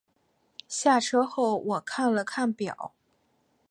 [0.67, 2.95] 下车后我看了看表